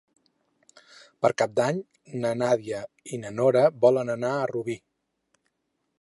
Per 1.25 1.31
Cap 1.41 1.53
d'Any 1.59 1.83
na 2.25 2.31
Nàdia 2.43 2.81
i 3.13 3.21
na 3.27 3.33
Nora 3.37 3.65
volen 3.87 4.13
anar 4.15 4.33
a 4.39 4.49
Rubí. 4.57 4.79